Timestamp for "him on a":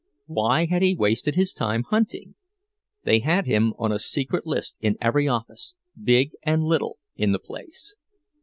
3.45-3.99